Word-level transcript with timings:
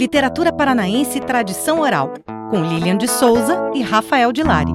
Literatura 0.00 0.50
Paranaense 0.50 1.18
e 1.18 1.20
Tradição 1.20 1.80
Oral, 1.80 2.14
com 2.50 2.62
Lilian 2.62 2.96
de 2.96 3.06
Souza 3.06 3.70
e 3.74 3.82
Rafael 3.82 4.32
de 4.32 4.42
Lari. 4.42 4.72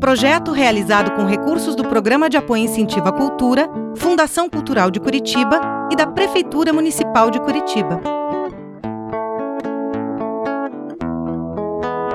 Projeto 0.00 0.50
realizado 0.50 1.12
com 1.12 1.24
recursos 1.24 1.76
do 1.76 1.84
Programa 1.84 2.28
de 2.28 2.36
Apoio 2.36 2.64
Incentivo 2.64 3.06
à 3.06 3.12
Cultura, 3.12 3.70
Fundação 3.94 4.50
Cultural 4.50 4.90
de 4.90 4.98
Curitiba 4.98 5.60
e 5.92 5.94
da 5.94 6.08
Prefeitura 6.08 6.72
Municipal 6.72 7.30
de 7.30 7.38
Curitiba. 7.38 8.00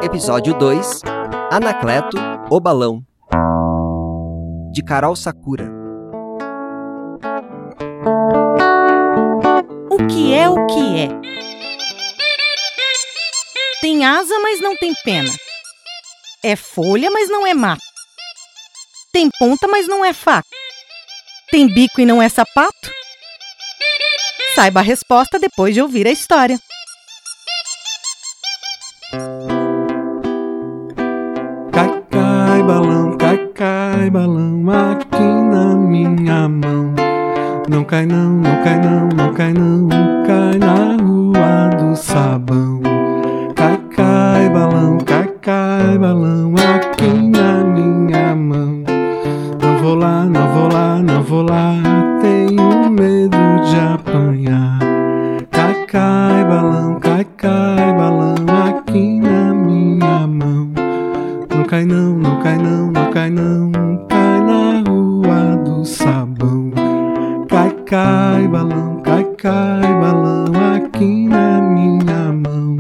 Episódio 0.04 0.54
2 0.56 1.02
Anacleto, 1.50 2.18
o 2.50 2.60
Balão 2.60 3.02
de 4.74 4.84
Carol 4.84 5.16
Sakura. 5.16 5.80
O 9.92 10.08
que 10.08 10.31
o 10.52 10.68
que 10.68 11.00
é? 11.00 11.08
Tem 13.80 14.06
asa, 14.06 14.38
mas 14.40 14.60
não 14.60 14.76
tem 14.76 14.94
pena. 15.04 15.34
É 16.44 16.56
folha, 16.56 17.10
mas 17.10 17.30
não 17.30 17.48
é 17.48 17.54
mato. 17.54 17.82
Tem 19.14 19.30
ponta, 19.40 19.68
mas 19.68 19.88
não 19.88 20.04
é 20.04 20.14
faca. 20.14 20.48
Tem 21.50 21.68
bico 21.68 22.02
e 22.02 22.06
não 22.06 22.22
é 22.22 22.30
sapato? 22.30 22.92
Saiba 24.56 24.82
a 24.82 24.84
resposta 24.84 25.40
depois 25.40 25.74
de 25.74 25.82
ouvir 25.82 26.08
a 26.08 26.12
história. 26.12 26.60
Cai, 31.72 32.04
cai, 32.10 32.64
balão, 32.64 33.18
cai, 33.18 33.48
cai, 33.48 34.10
balão 34.10 34.70
aqui 34.70 35.24
na 35.24 35.76
minha 35.76 36.48
mão. 36.48 36.94
Não 37.70 37.84
cai 37.86 38.06
não, 38.06 38.30
não 38.30 38.64
cai 38.64 38.78
não, 38.80 39.08
não 39.08 39.34
cai 39.34 39.54
não, 39.54 39.88
cai 62.52 62.58
não, 62.58 62.92
não 62.92 63.12
cai 63.12 63.30
não, 63.30 63.72
cai 64.10 64.42
na 64.42 64.84
rua 64.90 65.56
do 65.64 65.86
sabão. 65.86 66.72
Cai, 67.48 67.72
cai, 67.86 68.48
balão, 68.48 69.02
cai, 69.02 69.24
cai, 69.36 69.82
balão 69.82 70.46
aqui 70.76 71.28
na 71.28 71.62
minha 71.62 72.34
mão. 72.34 72.78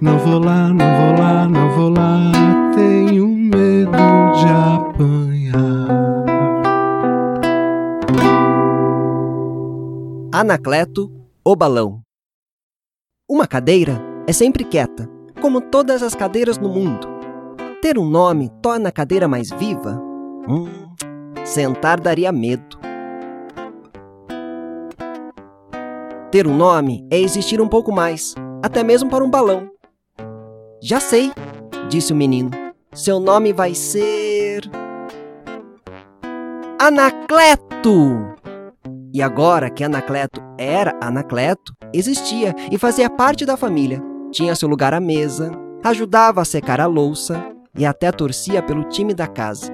Não 0.00 0.18
vou 0.18 0.38
lá, 0.38 0.68
não 0.68 0.86
vou 0.86 1.18
lá, 1.18 1.48
não 1.48 1.70
vou 1.70 1.88
lá, 1.88 2.32
tenho 2.74 3.28
medo 3.28 3.90
de 3.90 4.46
apanhar. 4.46 5.88
Anacleto, 10.32 11.10
o 11.44 11.56
Balão. 11.56 12.02
Uma 13.28 13.46
cadeira 13.46 14.00
é 14.26 14.32
sempre 14.32 14.64
quieta, 14.64 15.08
como 15.40 15.60
todas 15.60 16.02
as 16.02 16.14
cadeiras 16.14 16.58
no 16.58 16.68
mundo. 16.68 17.11
Ter 17.82 17.98
um 17.98 18.04
nome 18.04 18.48
torna 18.62 18.90
a 18.90 18.92
cadeira 18.92 19.26
mais 19.26 19.50
viva? 19.50 20.00
Hum, 20.48 20.94
sentar 21.44 21.98
daria 22.00 22.30
medo. 22.30 22.78
Ter 26.30 26.46
um 26.46 26.56
nome 26.56 27.04
é 27.10 27.18
existir 27.18 27.60
um 27.60 27.66
pouco 27.66 27.90
mais, 27.90 28.36
até 28.62 28.84
mesmo 28.84 29.10
para 29.10 29.24
um 29.24 29.28
balão. 29.28 29.68
Já 30.80 31.00
sei, 31.00 31.32
disse 31.88 32.12
o 32.12 32.16
menino. 32.16 32.52
Seu 32.94 33.18
nome 33.18 33.52
vai 33.52 33.74
ser. 33.74 34.62
Anacleto! 36.78 38.36
E 39.12 39.20
agora 39.20 39.68
que 39.68 39.82
Anacleto 39.82 40.40
era 40.56 40.96
Anacleto, 41.02 41.74
existia 41.92 42.54
e 42.70 42.78
fazia 42.78 43.10
parte 43.10 43.44
da 43.44 43.56
família. 43.56 44.00
Tinha 44.30 44.54
seu 44.54 44.68
lugar 44.68 44.94
à 44.94 45.00
mesa, 45.00 45.50
ajudava 45.82 46.40
a 46.40 46.44
secar 46.44 46.80
a 46.80 46.86
louça 46.86 47.44
e 47.76 47.86
até 47.86 48.10
torcia 48.12 48.62
pelo 48.62 48.84
time 48.84 49.14
da 49.14 49.26
casa. 49.26 49.72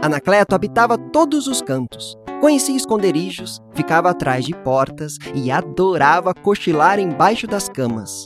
Anacleto 0.00 0.54
habitava 0.54 0.96
todos 0.96 1.46
os 1.46 1.60
cantos. 1.60 2.16
Conhecia 2.40 2.76
esconderijos, 2.76 3.60
ficava 3.74 4.10
atrás 4.10 4.44
de 4.44 4.54
portas 4.54 5.16
e 5.34 5.50
adorava 5.50 6.32
cochilar 6.32 7.00
embaixo 7.00 7.46
das 7.46 7.68
camas. 7.68 8.24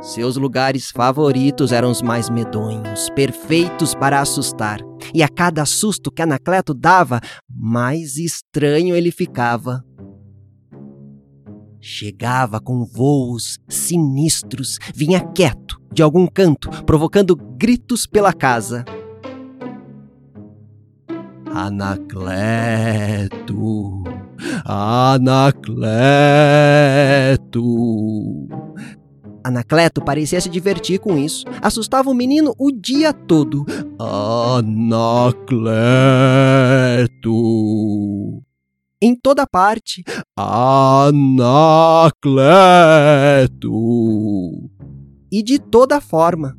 Seus 0.00 0.36
lugares 0.36 0.90
favoritos 0.90 1.72
eram 1.72 1.90
os 1.90 2.02
mais 2.02 2.28
medonhos, 2.28 3.08
perfeitos 3.10 3.94
para 3.94 4.20
assustar. 4.20 4.80
E 5.14 5.22
a 5.22 5.28
cada 5.28 5.64
susto 5.64 6.10
que 6.10 6.22
Anacleto 6.22 6.74
dava, 6.74 7.20
mais 7.48 8.16
estranho 8.16 8.94
ele 8.94 9.10
ficava. 9.10 9.84
Chegava 11.80 12.60
com 12.60 12.84
voos 12.84 13.58
sinistros, 13.68 14.78
vinha 14.94 15.20
quieto, 15.20 15.80
de 15.92 16.02
algum 16.02 16.26
canto, 16.26 16.70
provocando 16.84 17.36
gritos 17.36 18.06
pela 18.06 18.32
casa. 18.32 18.84
Anacleto! 21.56 22.66
Anacleto! 24.64 25.76
Anacleto 29.42 30.04
parecia 30.04 30.40
se 30.40 30.48
divertir 30.48 30.98
com 30.98 31.16
isso. 31.16 31.44
Assustava 31.62 32.10
o 32.10 32.14
menino 32.14 32.52
o 32.58 32.72
dia 32.72 33.12
todo. 33.12 33.64
Anacleto! 33.98 34.96
Em 39.00 39.14
toda 39.14 39.46
parte. 39.46 40.02
Anacleto! 40.34 41.10
E 45.30 45.42
de 45.42 45.58
toda 45.58 46.00
forma. 46.00 46.56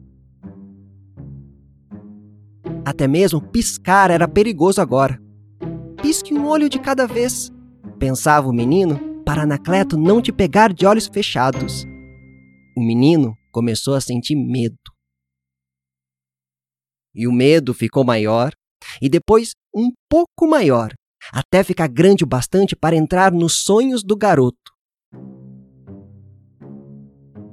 Até 2.86 3.08
mesmo 3.08 3.42
piscar 3.42 4.12
era 4.12 4.28
perigoso 4.28 4.80
agora. 4.80 5.20
Pisque 6.02 6.34
um 6.34 6.48
olho 6.48 6.70
de 6.70 6.80
cada 6.80 7.08
vez, 7.08 7.52
pensava 7.98 8.48
o 8.48 8.54
menino, 8.54 9.24
para 9.25 9.42
Anacleto 9.42 9.98
não 9.98 10.22
te 10.22 10.31
pegar 10.31 10.72
de 10.72 10.86
olhos 10.86 11.08
fechados. 11.08 11.86
O 12.78 12.81
menino 12.81 13.36
começou 13.52 13.96
a 13.96 14.02
sentir 14.02 14.36
medo. 14.36 14.78
E 17.16 17.28
o 17.28 17.31
medo 17.31 17.74
ficou 17.74 18.04
maior, 18.04 18.54
e 19.02 19.09
depois 19.09 19.56
um 19.75 19.92
pouco 20.08 20.48
maior, 20.48 20.94
até 21.32 21.64
ficar 21.64 21.88
grande 21.88 22.24
o 22.24 22.28
bastante 22.28 22.76
para 22.76 22.96
entrar 22.96 23.32
nos 23.32 23.54
sonhos 23.64 24.04
do 24.04 24.16
garoto. 24.16 24.72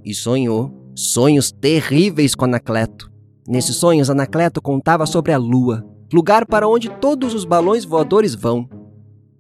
E 0.05 0.15
sonhou 0.15 0.73
sonhos 0.95 1.51
terríveis 1.51 2.35
com 2.35 2.45
Anacleto. 2.45 3.11
Nesses 3.47 3.77
sonhos, 3.77 4.09
Anacleto 4.09 4.63
contava 4.63 5.07
sobre 5.07 5.33
a 5.33 5.39
lua, 5.39 5.85
lugar 6.13 6.47
para 6.47 6.69
onde 6.69 6.89
todos 6.89 7.35
os 7.35 7.45
balões 7.45 7.85
voadores 7.85 8.35
vão. 8.35 8.69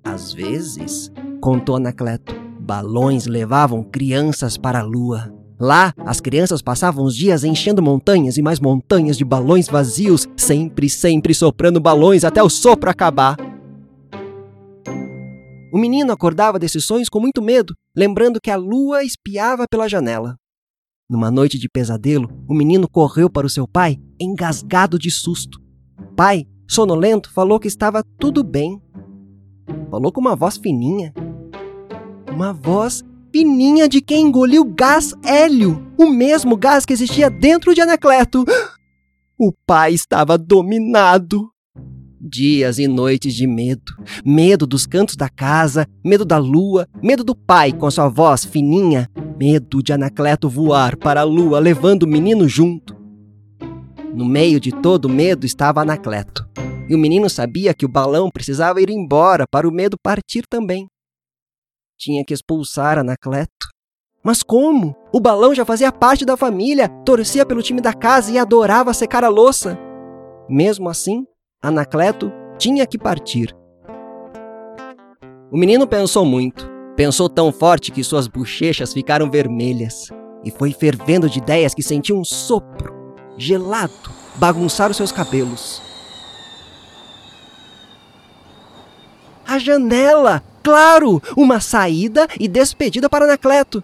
Às 0.02 0.32
vezes, 0.32 1.10
contou 1.40 1.76
Anacleto, 1.76 2.34
balões 2.60 3.26
levavam 3.26 3.82
crianças 3.82 4.56
para 4.56 4.80
a 4.80 4.82
lua. 4.82 5.32
Lá, 5.58 5.94
as 5.98 6.20
crianças 6.20 6.60
passavam 6.60 7.04
os 7.04 7.16
dias 7.16 7.44
enchendo 7.44 7.80
montanhas 7.80 8.36
e 8.36 8.42
mais 8.42 8.58
montanhas 8.58 9.16
de 9.16 9.24
balões 9.24 9.68
vazios, 9.68 10.26
sempre, 10.36 10.90
sempre 10.90 11.32
soprando 11.32 11.80
balões 11.80 12.24
até 12.24 12.42
o 12.42 12.50
sopro 12.50 12.90
acabar. 12.90 13.36
O 15.74 15.78
menino 15.78 16.12
acordava 16.12 16.56
desses 16.56 16.84
sonhos 16.84 17.08
com 17.08 17.18
muito 17.18 17.42
medo, 17.42 17.74
lembrando 17.96 18.40
que 18.40 18.48
a 18.48 18.54
lua 18.54 19.02
espiava 19.02 19.66
pela 19.68 19.88
janela. 19.88 20.36
Numa 21.10 21.32
noite 21.32 21.58
de 21.58 21.68
pesadelo, 21.68 22.30
o 22.48 22.54
menino 22.54 22.88
correu 22.88 23.28
para 23.28 23.44
o 23.44 23.50
seu 23.50 23.66
pai, 23.66 23.98
engasgado 24.20 24.96
de 24.96 25.10
susto. 25.10 25.58
O 25.98 26.14
pai, 26.14 26.46
sonolento, 26.70 27.28
falou 27.32 27.58
que 27.58 27.66
estava 27.66 28.04
tudo 28.20 28.44
bem. 28.44 28.80
Falou 29.90 30.12
com 30.12 30.20
uma 30.20 30.36
voz 30.36 30.56
fininha. 30.56 31.12
Uma 32.30 32.52
voz 32.52 33.02
fininha 33.32 33.88
de 33.88 34.00
quem 34.00 34.28
engoliu 34.28 34.64
gás 34.64 35.12
hélio, 35.24 35.84
o 35.98 36.06
mesmo 36.06 36.56
gás 36.56 36.86
que 36.86 36.92
existia 36.92 37.28
dentro 37.28 37.74
de 37.74 37.80
Anacleto. 37.80 38.44
O 39.36 39.52
pai 39.66 39.92
estava 39.92 40.38
dominado. 40.38 41.50
Dias 42.26 42.78
e 42.78 42.88
noites 42.88 43.34
de 43.34 43.46
medo. 43.46 43.92
Medo 44.24 44.66
dos 44.66 44.86
cantos 44.86 45.14
da 45.14 45.28
casa, 45.28 45.86
medo 46.02 46.24
da 46.24 46.38
lua, 46.38 46.88
medo 47.02 47.22
do 47.22 47.36
pai 47.36 47.70
com 47.70 47.84
a 47.84 47.90
sua 47.90 48.08
voz 48.08 48.46
fininha, 48.46 49.10
medo 49.38 49.82
de 49.82 49.92
Anacleto 49.92 50.48
voar 50.48 50.96
para 50.96 51.20
a 51.20 51.24
lua 51.24 51.58
levando 51.58 52.04
o 52.04 52.08
menino 52.08 52.48
junto. 52.48 52.96
No 54.14 54.24
meio 54.24 54.58
de 54.58 54.72
todo 54.72 55.04
o 55.04 55.10
medo 55.10 55.44
estava 55.44 55.82
Anacleto. 55.82 56.48
E 56.88 56.94
o 56.94 56.98
menino 56.98 57.28
sabia 57.28 57.74
que 57.74 57.84
o 57.84 57.90
balão 57.90 58.30
precisava 58.30 58.80
ir 58.80 58.88
embora 58.88 59.44
para 59.46 59.68
o 59.68 59.72
medo 59.72 59.98
partir 60.02 60.44
também. 60.48 60.86
Tinha 61.98 62.24
que 62.24 62.32
expulsar 62.32 62.96
Anacleto. 62.96 63.68
Mas 64.24 64.42
como? 64.42 64.96
O 65.12 65.20
balão 65.20 65.54
já 65.54 65.66
fazia 65.66 65.92
parte 65.92 66.24
da 66.24 66.38
família, 66.38 66.88
torcia 67.04 67.44
pelo 67.44 67.62
time 67.62 67.82
da 67.82 67.92
casa 67.92 68.32
e 68.32 68.38
adorava 68.38 68.94
secar 68.94 69.24
a 69.24 69.28
louça. 69.28 69.78
Mesmo 70.48 70.88
assim, 70.88 71.26
Anacleto 71.64 72.30
tinha 72.58 72.86
que 72.86 72.98
partir. 72.98 73.56
O 75.50 75.56
menino 75.56 75.86
pensou 75.86 76.22
muito. 76.22 76.70
Pensou 76.94 77.26
tão 77.26 77.50
forte 77.50 77.90
que 77.90 78.04
suas 78.04 78.28
bochechas 78.28 78.92
ficaram 78.92 79.30
vermelhas. 79.30 80.10
E 80.44 80.50
foi 80.50 80.74
fervendo 80.74 81.26
de 81.26 81.38
ideias 81.38 81.74
que 81.74 81.82
sentiu 81.82 82.18
um 82.18 82.24
sopro, 82.24 83.14
gelado, 83.38 84.10
bagunçar 84.36 84.90
os 84.90 84.96
seus 84.98 85.10
cabelos. 85.10 85.80
A 89.46 89.58
janela! 89.58 90.42
Claro! 90.62 91.22
Uma 91.34 91.60
saída 91.60 92.28
e 92.38 92.46
despedida 92.46 93.08
para 93.08 93.24
Anacleto. 93.24 93.82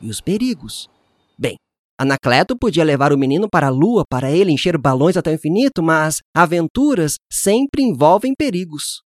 E 0.00 0.08
os 0.08 0.20
perigos? 0.20 0.88
Bem, 1.36 1.56
Anacleto 1.96 2.58
podia 2.58 2.82
levar 2.82 3.12
o 3.12 3.18
menino 3.18 3.48
para 3.48 3.68
a 3.68 3.70
lua 3.70 4.04
para 4.08 4.30
ele 4.30 4.50
encher 4.50 4.76
balões 4.76 5.16
até 5.16 5.30
o 5.30 5.34
infinito, 5.34 5.80
mas 5.80 6.20
aventuras 6.34 7.16
sempre 7.30 7.82
envolvem 7.82 8.34
perigos. 8.36 9.02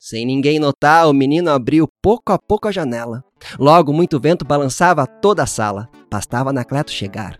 Sem 0.00 0.26
ninguém 0.26 0.58
notar, 0.58 1.08
o 1.08 1.14
menino 1.14 1.50
abriu 1.50 1.88
pouco 2.02 2.32
a 2.32 2.38
pouco 2.38 2.66
a 2.68 2.72
janela. 2.72 3.24
Logo, 3.58 3.92
muito 3.92 4.18
vento 4.18 4.44
balançava 4.44 5.06
toda 5.06 5.44
a 5.44 5.46
sala. 5.46 5.88
Bastava 6.10 6.50
Anacleto 6.50 6.90
chegar. 6.90 7.38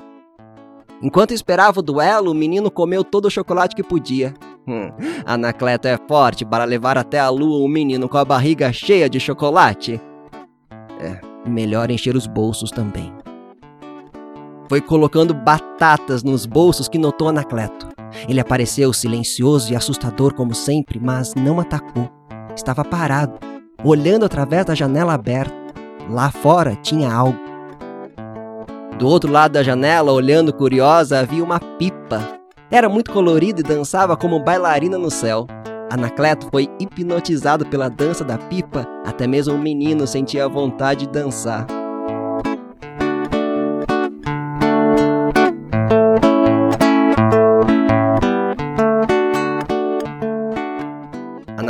Enquanto 1.03 1.35
esperava 1.35 1.81
o 1.81 1.83
duelo, 1.83 2.31
o 2.31 2.35
menino 2.35 2.71
comeu 2.71 3.05
todo 3.05 3.27
o 3.27 3.31
chocolate 3.31 3.75
que 3.75 3.83
podia. 3.83 4.33
Hum, 4.67 4.91
Anacleto 5.27 5.89
é 5.89 5.99
forte 6.09 6.45
para 6.45 6.65
levar 6.65 6.97
até 6.97 7.19
a 7.19 7.29
lua 7.29 7.63
um 7.63 7.69
menino 7.69 8.09
com 8.09 8.17
a 8.17 8.25
barriga 8.25 8.73
cheia 8.73 9.11
de 9.11 9.19
chocolate. 9.21 10.01
É, 11.01 11.21
melhor 11.47 11.91
encher 11.91 12.17
os 12.17 12.27
bolsos 12.27 12.71
também. 12.71 13.24
Foi 14.69 14.81
colocando 14.81 15.35
batatas 15.35 16.23
nos 16.23 16.47
bolsos 16.47 16.89
que 16.89 16.99
notou 16.99 17.29
Anacleto. 17.29 17.89
Ele 18.29 18.41
apareceu 18.41 18.93
silencioso 18.93 19.73
e 19.73 19.77
assustador 19.77 20.35
como 20.35 20.55
sempre, 20.55 20.99
mas 20.99 21.35
não 21.35 21.61
atacou. 21.61 22.09
Estava 22.57 22.85
parado, 22.85 23.39
olhando 23.85 24.25
através 24.25 24.65
da 24.65 24.75
janela 24.75 25.13
aberta. 25.13 25.55
Lá 26.09 26.31
fora 26.31 26.77
tinha 26.77 27.13
algo. 27.13 27.39
Do 28.99 29.09
outro 29.09 29.31
lado 29.31 29.53
da 29.53 29.63
janela, 29.63 30.13
olhando 30.13 30.53
curiosa, 30.53 31.19
havia 31.19 31.43
uma 31.43 31.59
pipa. 31.59 32.39
Era 32.71 32.89
muito 32.89 33.13
colorida 33.13 33.61
e 33.61 33.65
dançava 33.65 34.17
como 34.17 34.41
bailarina 34.41 34.97
no 34.97 35.11
céu. 35.11 35.47
Anacleto 35.91 36.49
foi 36.51 36.69
hipnotizado 36.81 37.67
pela 37.67 37.91
dança 37.91 38.25
da 38.25 38.39
pipa, 38.39 38.87
até 39.05 39.27
mesmo 39.27 39.55
o 39.55 39.59
menino 39.59 40.07
sentia 40.07 40.49
vontade 40.49 41.07
de 41.07 41.13
dançar. 41.13 41.67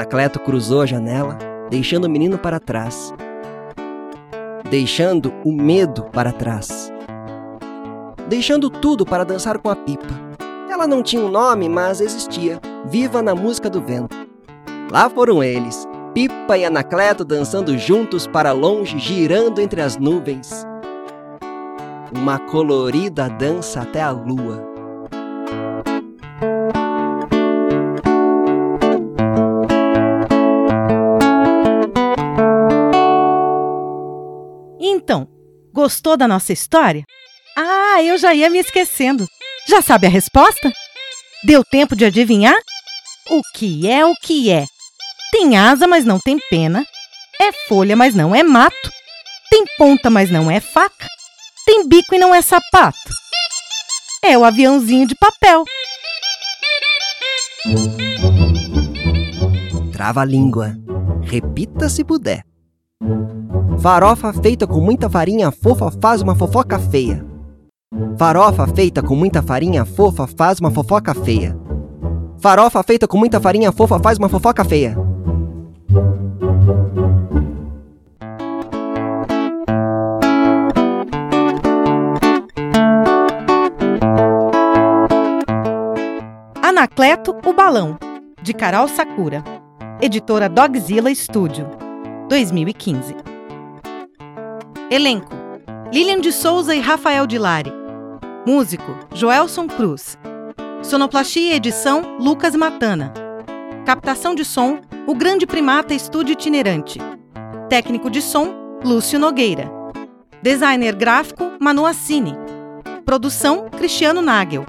Anacleto 0.04 0.38
cruzou 0.38 0.82
a 0.82 0.86
janela, 0.86 1.38
deixando 1.70 2.04
o 2.04 2.10
menino 2.10 2.36
para 2.36 2.60
trás. 2.60 3.10
Deixando 4.68 5.32
o 5.42 5.50
medo 5.50 6.04
para 6.12 6.30
trás. 6.30 6.92
Deixando 8.28 8.68
tudo 8.68 9.06
para 9.06 9.24
dançar 9.24 9.56
com 9.56 9.70
a 9.70 9.74
pipa. 9.74 10.14
Ela 10.70 10.86
não 10.86 11.02
tinha 11.02 11.22
um 11.22 11.30
nome, 11.30 11.70
mas 11.70 12.02
existia, 12.02 12.60
viva 12.84 13.22
na 13.22 13.34
música 13.34 13.70
do 13.70 13.80
vento. 13.80 14.14
Lá 14.92 15.08
foram 15.08 15.42
eles, 15.42 15.88
Pipa 16.12 16.58
e 16.58 16.66
Anacleto 16.66 17.24
dançando 17.24 17.78
juntos 17.78 18.26
para 18.26 18.52
longe, 18.52 18.98
girando 18.98 19.58
entre 19.58 19.80
as 19.80 19.96
nuvens. 19.96 20.66
Uma 22.14 22.38
colorida 22.38 23.30
dança 23.30 23.80
até 23.80 24.02
a 24.02 24.10
lua. 24.10 24.74
Então, 35.04 35.28
gostou 35.70 36.16
da 36.16 36.26
nossa 36.26 36.50
história? 36.50 37.04
Ah, 37.54 38.02
eu 38.02 38.16
já 38.16 38.32
ia 38.32 38.48
me 38.48 38.58
esquecendo. 38.58 39.28
Já 39.68 39.82
sabe 39.82 40.06
a 40.06 40.10
resposta? 40.10 40.72
Deu 41.44 41.62
tempo 41.62 41.94
de 41.94 42.06
adivinhar? 42.06 42.56
O 43.28 43.42
que 43.54 43.86
é 43.86 44.04
o 44.06 44.14
que 44.14 44.50
é? 44.50 44.64
Tem 45.30 45.58
asa, 45.58 45.86
mas 45.86 46.06
não 46.06 46.18
tem 46.18 46.38
pena. 46.48 46.86
É 47.38 47.52
folha, 47.68 47.94
mas 47.94 48.14
não 48.14 48.34
é 48.34 48.42
mato. 48.42 48.90
Tem 49.50 49.64
ponta, 49.76 50.08
mas 50.08 50.30
não 50.30 50.50
é 50.50 50.58
faca. 50.58 51.06
Tem 51.66 51.86
bico 51.86 52.14
e 52.14 52.18
não 52.18 52.34
é 52.34 52.40
sapato. 52.40 52.96
É 54.22 54.38
o 54.38 54.44
aviãozinho 54.44 55.06
de 55.06 55.14
papel. 55.14 55.64
Trava 59.92 60.22
a 60.22 60.24
língua. 60.24 60.74
Repita 61.22 61.90
se 61.90 62.02
puder. 62.02 62.42
Farofa 63.78 64.32
feita 64.32 64.66
com 64.66 64.80
muita 64.80 65.10
farinha 65.10 65.50
fofa 65.50 65.90
faz 66.00 66.22
uma 66.22 66.34
fofoca 66.34 66.78
feia. 66.78 67.24
Farofa 68.16 68.66
feita 68.68 69.02
com 69.02 69.14
muita 69.14 69.42
farinha 69.42 69.84
fofa 69.84 70.26
faz 70.26 70.58
uma 70.58 70.70
fofoca 70.70 71.14
feia. 71.14 71.56
Farofa 72.38 72.82
feita 72.82 73.06
com 73.06 73.18
muita 73.18 73.40
farinha 73.40 73.72
fofa 73.72 73.98
faz 73.98 74.18
uma 74.18 74.28
fofoca 74.28 74.64
feia. 74.64 74.96
Anacleto, 86.62 87.36
o 87.44 87.52
balão, 87.52 87.98
de 88.42 88.54
Carol 88.54 88.88
Sakura. 88.88 89.44
Editora 90.00 90.48
Dogzilla 90.48 91.14
Studio, 91.14 91.66
2015. 92.28 93.14
Elenco: 94.90 95.30
Lilian 95.92 96.20
de 96.20 96.32
Souza 96.32 96.74
e 96.74 96.80
Rafael 96.80 97.26
Dilari. 97.26 97.72
Músico: 98.46 98.96
Joelson 99.12 99.66
Cruz. 99.66 100.18
Sonoplastia 100.82 101.52
e 101.52 101.56
edição: 101.56 102.16
Lucas 102.18 102.54
Matana. 102.54 103.12
Captação 103.84 104.34
de 104.34 104.44
som: 104.44 104.80
O 105.06 105.14
Grande 105.14 105.46
Primata 105.46 105.92
Estúdio 105.92 106.32
Itinerante. 106.32 106.98
Técnico 107.68 108.08
de 108.08 108.22
som: 108.22 108.80
Lúcio 108.82 109.18
Nogueira. 109.18 109.70
Designer 110.42 110.94
gráfico: 110.94 111.52
Manu 111.60 111.84
Assini. 111.84 112.34
Produção: 113.04 113.68
Cristiano 113.68 114.22
Nagel. 114.22 114.64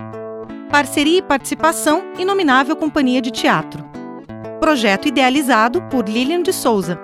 Parceria 0.70 1.20
e 1.20 1.22
participação: 1.22 2.04
Inominável 2.20 2.76
Companhia 2.76 3.22
de 3.22 3.32
Teatro. 3.32 3.84
Projeto 4.60 5.08
idealizado 5.08 5.82
por 5.84 6.10
Lilian 6.10 6.42
de 6.42 6.52
Souza. 6.52 7.00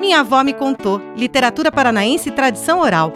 Minha 0.00 0.20
avó 0.20 0.42
me 0.42 0.54
contou: 0.54 1.00
literatura 1.16 1.72
paranaense 1.72 2.28
e 2.28 2.32
tradição 2.32 2.80
oral. 2.80 3.12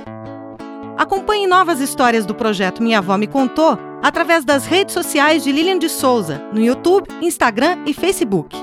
Acompanhe 0.97 1.47
novas 1.47 1.81
histórias 1.81 2.27
do 2.27 2.35
projeto 2.35 2.83
Minha 2.83 2.99
Avó 2.99 3.17
Me 3.17 3.27
Contou 3.27 3.79
através 4.03 4.45
das 4.45 4.67
redes 4.67 4.93
sociais 4.95 5.43
de 5.43 5.51
Lilian 5.51 5.79
de 5.79 5.89
Souza, 5.89 6.43
no 6.53 6.61
YouTube, 6.61 7.07
Instagram 7.23 7.79
e 7.87 7.95
Facebook. 7.95 8.57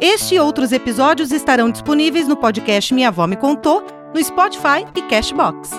Este 0.00 0.34
e 0.34 0.40
outros 0.40 0.72
episódios 0.72 1.30
estarão 1.30 1.70
disponíveis 1.70 2.26
no 2.26 2.36
podcast 2.36 2.92
Minha 2.92 3.08
Avó 3.08 3.26
Me 3.26 3.36
Contou, 3.36 3.84
no 4.12 4.22
Spotify 4.22 4.84
e 4.94 5.02
Cashbox. 5.02 5.70